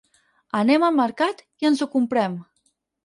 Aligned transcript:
Anem 0.59 0.85
al 0.87 0.95
mercat 1.01 1.43
i 1.65 1.69
ens 1.71 1.85
ho 1.85 1.89
comprem. 1.97 2.41